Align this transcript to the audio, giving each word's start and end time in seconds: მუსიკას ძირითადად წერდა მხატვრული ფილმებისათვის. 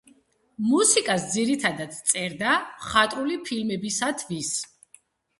მუსიკას 0.67 1.25
ძირითადად 1.33 1.97
წერდა 2.11 2.53
მხატვრული 2.61 3.37
ფილმებისათვის. 3.51 4.49